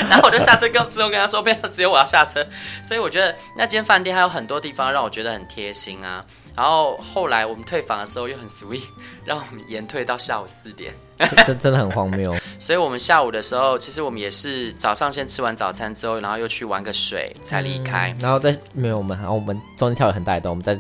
[0.08, 2.44] 然后我就下车跟之后跟他说，不要，只有我要下车。
[2.82, 6.24] 所以我觉得那间饭店还有很多地方让我觉得很贴心啊。
[6.56, 8.82] 然后后来我们退房的时候又很 sweet，
[9.24, 10.92] 让我们延退到下午四点，
[11.46, 12.36] 真真的很荒谬。
[12.58, 20.78] 所以我们下午的时候，其实我们也是早上先吃完早餐之后，然后又去玩个水才离开，嗯、然后再没有我们，然后我们中间跳了很大一段，我们在。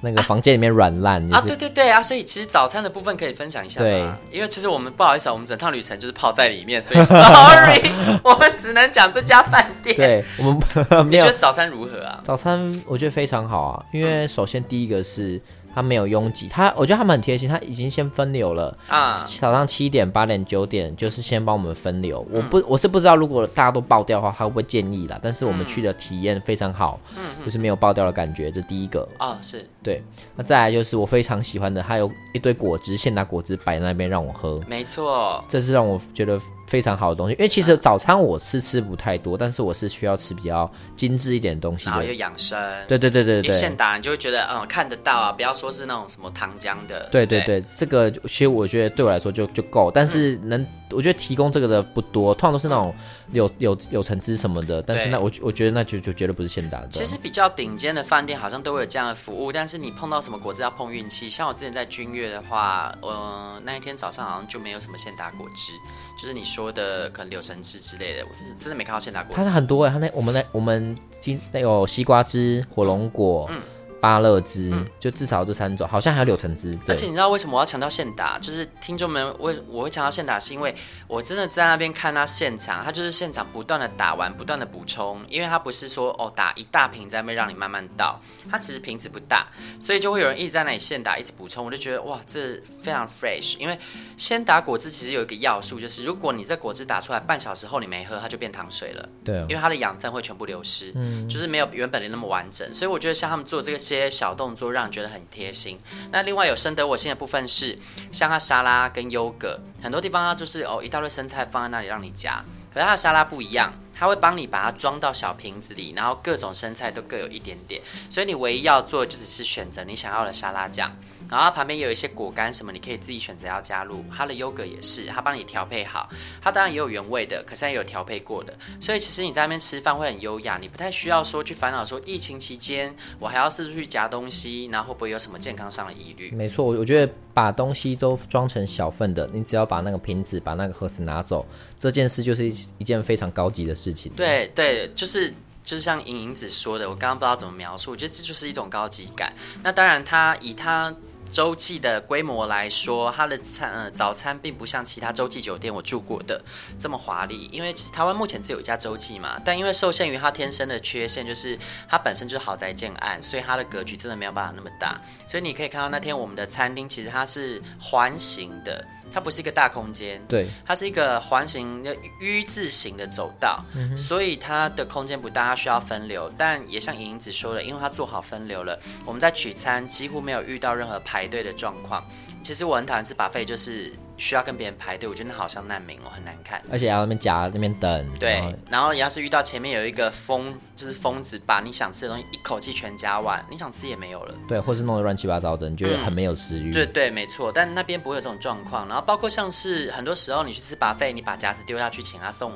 [0.00, 3.86] 那个房间里面软烂啊，啊，对对对啊，所以其实早餐的部分可以分享一下吗？
[3.86, 7.80] 对，因为其实我们不好意思啊，我们整趟旅程就是泡在里面，所以 sorry，
[8.22, 9.96] 我们只能讲这家饭店。
[9.96, 10.60] 对，我们
[11.10, 12.20] 你觉得早餐如何啊？
[12.24, 15.40] 早餐我觉得非常好啊，因为首先第一个是。
[15.76, 19.14] 他没有拥挤，他我觉得他们很贴心，他已经先分流了啊。
[19.38, 22.26] 早上七点、八点、九点，就是先帮我们分流。
[22.32, 25.20] 嗯、我不，我是不知道如果大家都爆掉的话，他会不会建议啦？
[25.22, 30.02] 但是我们去的体验非常好，嗯，就是没有爆掉的感觉，这第一个啊，是对。
[30.34, 36.40] 那再来就是我非常喜欢的，还有一堆果汁，现拿果汁摆在那边让我喝，没错，这是让我觉得。
[36.66, 42.58] 非常好的东西，因为其实早餐我吃吃不太多，但是我是需要吃比较精致一点的东西，然后又养生。
[42.86, 47.08] 对对对对对，现打你就会觉得嗯看得到啊，不要说是那种什么糖浆的。
[47.10, 50.60] 对对对，对这个其实我觉得对我来说就就够，但是能。
[50.60, 52.94] 嗯我觉得提供这个的不多，通常都是那种
[53.32, 54.80] 有有有橙汁什么的。
[54.80, 56.86] 但是那我我觉得那就就绝对不是现打的。
[56.90, 61.28] 其实比较顶尖的饭店好像都会有这样的服务，但是你碰到什么果汁要碰运气。
[61.28, 65.72] 像我之前在君悦的话，呃，那一天早上好像就没有什么现打果汁，
[66.16, 69.36] 就是你说的可能柳橙汁之类的，我真的没看到现打果汁。
[69.36, 73.46] 它是很多哎、欸，它那我们那我们今那有西瓜汁、火龙果。
[73.50, 73.60] 嗯
[74.00, 76.78] 芭乐汁，嗯、就至少这三种，好像还有柳橙汁。
[76.86, 78.38] 而且你知道为什么我要强调现打？
[78.38, 80.74] 就是听众们为我会强调现打，是因为
[81.08, 89.46] 我真的在那边看他现场，他就是现场不断的打完，不断的补充，因为他不是说哦打一大瓶在那边让你慢慢倒，他其实瓶子不大，
[89.80, 93.56] 所以就会有人一直在那里现打，一直补充，我就觉得哇，这非常 fresh。
[93.58, 93.78] 因为
[94.16, 99.08] 先打果汁其实有一个要素，就是如果你这果汁打出来半小时后你没喝，它就变糖水了。
[99.24, 104.66] 对、哦，因为它的养分会全部流失，嗯，就是没有原本的那么完整，所以我觉得像他们做这些小动作。
[104.76, 105.78] 让人觉得很贴心。
[106.10, 107.78] 那另外有深得我心的部分是，
[108.12, 117.80] 像它沙拉跟优格，很多地方它就是哦一大堆生菜放在那里让你夹，可是它的沙拉不一样，它会帮你把它装到小瓶子里，然后各种生菜都各有一点点，
[118.10, 120.90] 所以你唯一要做的就只是选择你想要的沙拉酱。
[121.28, 124.04] 然后旁边有一些果干什么，你可以自己选择要加入。
[124.16, 126.08] 它的优格也是，它帮你调配好。
[126.40, 128.56] 它当然也有原味的，可是也有调配过的。
[128.80, 136.30] 所以其实你在那边吃饭会很优雅，你不太需要说去烦恼说疫情期间我还要四处去夹东西，然后会不会有什么健康上的疑虑？
[136.30, 141.44] 没错，我觉得把东西都装成小份的，你只要把那个瓶子、把那个盒子拿走，
[141.76, 143.85] 这件事就是一一件非常高级的事
[144.16, 145.32] 对对，就是
[145.64, 149.32] 就是像莹莹子说的，我刚刚不知道怎么描述，我觉得这就是一种高级感。
[149.62, 150.94] 那当然，它以它。
[151.32, 156.40] 洲际的规模来说，它的餐呃早餐并不像其他洲际酒店我住过的
[156.78, 168.86] 这么华丽，因为台湾目前只有一家洲际嘛，但因为受限于它天生的缺陷，就是它本身就是豪宅建案，所以它的格局真的没有办法那么大，所以你可以看到那天我们的餐厅其实它是环形的。
[169.16, 176.30] 它不是一个大空间，对，它是一个环形的 U 字形的走道，嗯、所以它的空间不大，它需要分流。
[176.36, 182.04] 但也像莹莹子说的，因为它做好分流了，我们在取餐几乎没有遇到任何排队的状况。
[182.42, 186.62] 其实我很讨厌吃 buffet，就是需要跟别人排队，我觉得那好像难民哦，很难看。
[186.70, 188.14] 而且要那边夹那边等。
[188.18, 194.34] 对，然后，你要是遇到前面有一个疯，就是疯子，把你想吃的东西一口气全夹完，你想吃也没有了。
[194.48, 196.70] 对，或是弄得乱七八糟的，你觉得很没有食欲。
[196.70, 197.52] 嗯、对对，没错。
[197.52, 198.86] 但那边不会有这种状况。
[198.88, 202.52] 然后包括像是很多时候你去吃 buffet，你把夹子丢下去，请他送。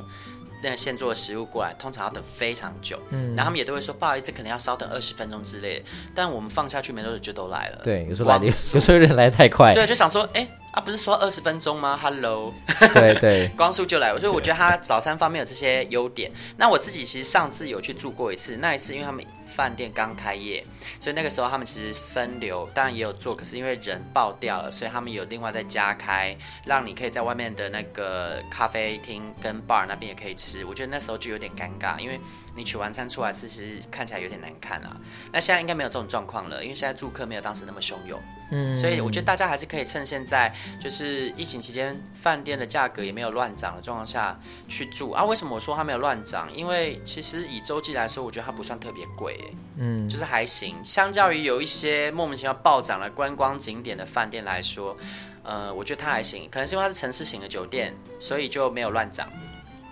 [0.63, 5.87] 那个现做的食物过来，通常要等非常久，嗯，然后他们也都会说不好意思，可能要稍等二十分钟之类的。
[6.15, 7.81] 但我们放下去没多久就都来了。
[7.83, 9.73] 对，有时候来的，有时候有点来得太快。
[9.73, 12.55] 对，就想说，哎，啊，不是说二十分钟吗？Hello，
[12.95, 14.17] 对 对， 光速就来。
[14.19, 16.31] 所以我觉得他早餐方面有这些优点。
[16.57, 19.25] 那我自己其实上次有去住过一次，那一次因为他们。
[19.53, 20.65] 饭店刚开业，
[21.01, 30.65] 所以那个时候他们其实分流，当然也有做，可是因为人爆掉了，所以他们有另外再加开，让你可以在外面的那个咖啡厅跟 bar 那边也可以吃。
[30.65, 32.19] 我觉得那时候就有点尴尬，因为
[32.57, 34.97] 你取完餐出来吃，其实看起来有点难看啊。
[35.33, 38.21] 那现在应该没有这种状况了，因为现在住客没有当时那么汹涌。
[38.53, 44.37] 嗯，所以我觉得大家还是可以趁现在就是疫情期间，饭店的价格也没有乱涨的状况下
[44.67, 45.25] 去住啊。
[45.25, 46.53] 为什么我说它没有乱涨？
[46.53, 49.39] 因为其实以洲际来说，我觉得它不算特别贵，
[49.77, 50.77] 嗯，就是还行。
[50.83, 54.97] 相较于有一些莫名其妙暴涨的观光景点的饭店来说，
[55.45, 56.49] 呃，我觉得它还行。
[56.51, 59.29] 可能是因为它是城市型的酒店，所以就没有乱涨。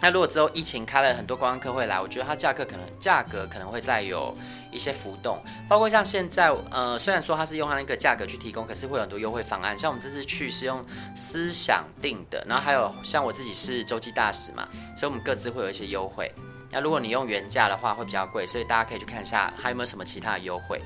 [0.01, 4.37] 那如果之后疫情开了，很多观光客会来，我觉得它价格可能价格可能会再有
[4.71, 9.77] 一些浮动，包括像现在，呃，虽然说它是用它那个价格去提供，可是会有很多优惠方案。
[9.77, 10.85] 像我们这次去是用
[11.17, 16.33] 思想定的，然后还有像我自己是洲际大使嘛，所以我们各自会有一些优惠。
[16.71, 20.81] 那如果你用原价的话会比较贵，所以大家可以去看一下还有没有什么其他的优惠。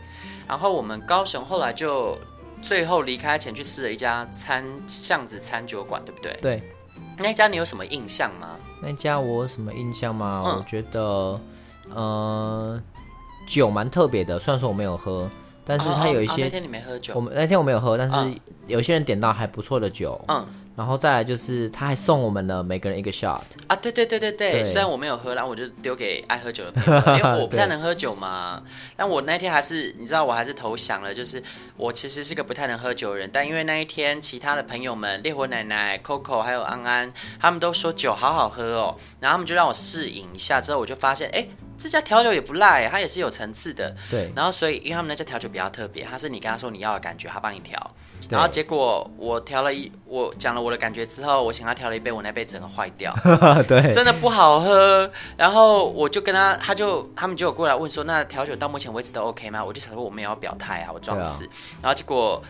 [0.48, 2.16] 然后我们高雄后来就
[2.62, 6.38] 最后离开前去吃了一家餐巷子餐酒馆，对不对？
[6.40, 6.62] 对。
[7.18, 8.56] 那家你有什么印象吗？
[8.82, 10.42] 那家我有什么印象吗？
[10.44, 11.40] 嗯、我觉得，
[11.94, 12.82] 呃，
[13.46, 14.38] 酒蛮特别的。
[14.38, 15.30] 虽然说我没有喝，
[15.64, 16.32] 但是它有一些。
[16.32, 17.14] 哦哦哦、那天你没喝酒。
[17.14, 20.20] 我们那天我没有喝，但是有些人点到还不错的酒。
[20.28, 20.46] 嗯。
[20.74, 23.76] 然后再来就是，他还送我们了每个人一个 shot 啊！
[23.76, 26.84] 对对对对对，对虽然我没有喝，然后我就丢给爱喝酒的朋
[27.18, 28.62] 友， 因为我不太能喝酒嘛。
[28.96, 31.14] 但我那天还是，你知道，我还是投降了。
[31.14, 31.42] 就是
[31.76, 41.46] 我其实是个不太能喝酒的人，但因为那一天其他的朋友们，烈火奶奶、Coco 还有安安，他们都说酒好好喝哦，然后他们就让我试饮一下，之后我就发现，哎，
[41.82, 43.94] 这家调酒也不赖，它也是有层次的。
[44.08, 44.30] 对。
[44.36, 47.78] 然后所以，因为他们那家调酒比较特别，它是你跟他说你要的感觉，他帮你调。
[48.28, 53.12] 然后结果我调了一，我讲了我的感觉之后，我请他调了一杯，我那杯整个坏掉，
[53.68, 55.10] 对，真的不好喝。
[55.36, 59.62] 然后我就跟他，他就他们就有过来问说，那调酒到目前为止都 OK 吗？
[59.62, 61.44] 我就想说我没有要表态啊，我装死。
[61.44, 61.50] 啊、
[61.82, 62.42] 然后结果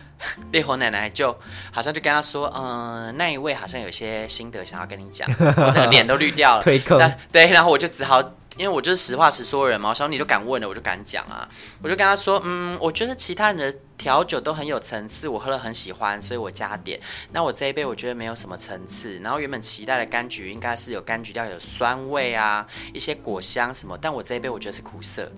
[0.51, 1.35] 烈火奶奶就
[1.71, 6.97] 好像就跟他说，嗯、呃，那一位好像有些心得想要跟你讲，我整个脸都绿掉了， 推坑。
[7.29, 8.23] 对，然后我就只好。
[8.57, 11.47] 因为我就是实话实说人嘛，我想你就敢问了，我就敢讲啊。
[11.81, 16.99] 我就跟他说，嗯，我觉得其他人的调酒都很有层次，我喝了很喜欢，所以我加点。
[17.31, 19.19] 那我这一杯我觉得没有什么层次。
[19.23, 25.31] 然后原本期待的柑橘应该是有柑橘调，有酸味啊，一些果香什么，但我这一杯我觉得是苦涩。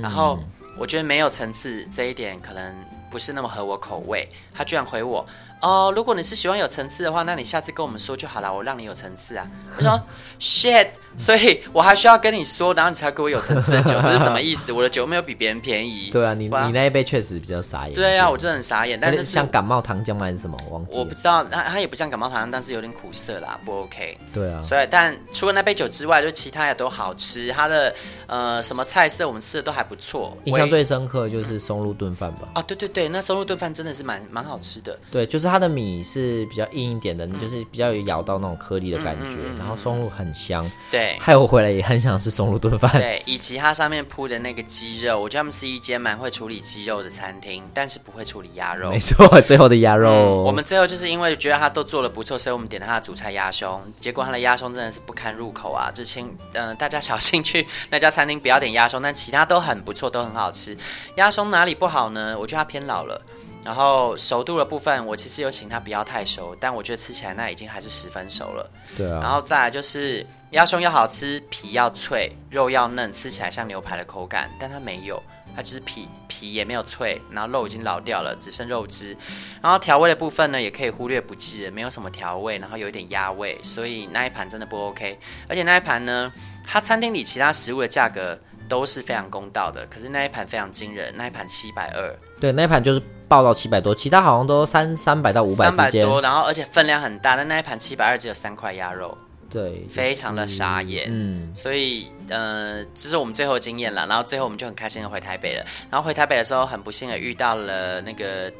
[0.00, 0.38] 然后
[0.78, 2.74] 我觉得没有层次这一点可能
[3.10, 4.26] 不是那么合我口味。
[4.54, 5.26] 他居然回我。
[5.62, 9.46] 哦，如果你是喜欢有层次的话，那你下次跟我们说就好了，我让你有层次啊。
[9.78, 10.02] 我说
[10.40, 14.72] shit，所以我还需要跟你说，然后你才给我有层次的酒， 这是什么意思？
[14.72, 16.10] 我的酒没有比别人便宜。
[16.10, 17.94] 对啊，你你那一杯确实比较傻眼。
[17.94, 18.98] 对啊，我真的很傻眼。
[19.00, 20.58] 但是像感冒糖浆吗还是什么？
[20.68, 20.98] 我忘记。
[20.98, 24.18] 我不知道，它它也不像感冒糖浆，但是有点苦涩啦，不 OK。
[24.32, 24.60] 对啊。
[24.60, 27.52] 所以，但除了那杯酒之外，就其他也都好吃。
[27.52, 27.94] 它的
[28.26, 30.36] 呃什么菜色我们吃的都还不错。
[30.44, 32.48] 印象最深刻就是松露炖饭吧。
[32.54, 34.98] 啊，对对对，那松露炖饭真的是蛮蛮好吃的。
[35.10, 36.46] 对，就是它的米是。
[36.52, 60.76] 比较硬一点的，你就是比较有咬到那种颗粒的感觉，然后松露很香，对，害我回来也很想吃松露炖饭，对，以及它上面铺的那个鸡肉，我觉得他们是一间蛮会处理鸡肉的餐厅，但是不会处理鸭肉，没错，最后的鸭肉、嗯，我们最后就是因为觉得它都做的不错，所以我们点了它的主菜鸭胸，结果它的鸭胸真的是不堪入口啊，就请嗯、呃、大家小心去那家餐厅不要点鸭胸，但其他都很不错，都很好吃，
[61.14, 62.36] 鸭胸哪里不好呢？
[62.38, 63.22] 我觉得它偏老了。
[63.64, 68.70] 然后熟度的部分，我其实有请他不要太熟，但我觉得吃起来那已经还是十分熟了。
[68.96, 69.20] 对啊。
[69.22, 75.22] 然后再来就是鸭胸要好吃，皮要脆，肉要嫩，吃起来像牛排的口感，但它没有，
[75.54, 79.16] 它就是皮皮也没有脆，然后肉已经老掉了，只剩肉汁。
[79.62, 85.16] 然后调味的部分呢，也可以忽略不计，没有什么调味，然后有一点鸭味，所以那一盘真的不 OK。
[85.48, 86.32] 而且那一盘呢，
[86.66, 88.36] 它餐厅里其他食物的价格
[88.68, 92.12] 都是非常公道的，可是那一盘非常惊人，那一盘七百二。
[92.40, 93.00] 对，那一盘就是。
[93.32, 96.02] 报到七百多，其他好像都三三百到五百之间。
[96.02, 99.16] 三百多，然后而且分量很大，但那一盘七百二只有三块鸭肉，
[99.48, 101.06] 对，非常的傻眼。
[101.08, 104.06] 嗯，所以呃，这是我们最后的经验了。
[104.06, 105.64] 然后最后我们就很开心的回台北了。
[105.90, 108.52] 然后回台北的时候，很不幸的遇到了那个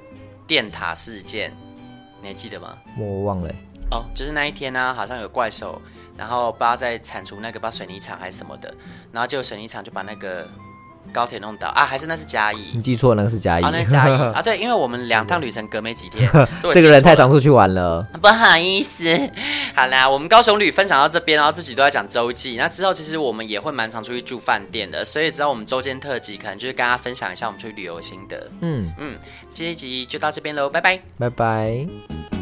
[0.47, 1.55] 电塔事件，
[2.23, 2.75] 你还记得吗？
[2.99, 3.51] 我忘了。
[3.91, 5.79] 哦，就是那一天呢、啊，好像有怪兽，
[6.17, 8.75] 然后不知道在铲除那个不知道水泥厂还是什么的，
[9.13, 10.49] 然后就水泥厂就把那个。
[11.13, 12.73] 高铁弄到啊，还是那是嘉义？
[12.75, 13.65] 你记错，那个是嘉义。
[13.65, 16.31] 哦，那嘉义 啊，对，因为我们两趟旅程隔没几天，
[16.73, 18.07] 这个人太常出去玩了。
[18.21, 19.05] 不好意思，
[19.75, 22.57] 好啦，我们高雄旅分享到这边，然后自己都在讲周记。
[22.57, 28.49] 那之后其实我们也会蛮常出去住饭店的，所以之后我们周间特辑可能就是跟大家分享一下我们出去旅游心得。
[28.61, 29.19] 嗯嗯，
[29.53, 32.42] 这一集就到这边喽，拜拜，拜拜。